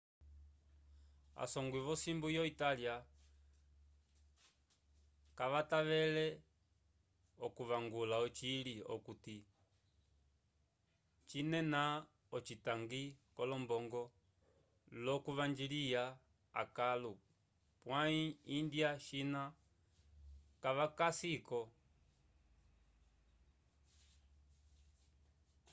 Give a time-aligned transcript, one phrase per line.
[1.41, 2.95] a songwi vo simbu ya italia
[5.37, 6.25] kavatavele
[7.45, 9.35] o kuvangula ocili okuti
[11.29, 11.83] cinena
[12.35, 13.03] ocitangi
[13.35, 14.03] ko lombongo
[15.05, 16.03] lo kuvanjiliya
[16.61, 17.13] akalo
[17.83, 18.23] pwayi
[18.59, 19.41] india china
[20.63, 21.61] kavaka si ko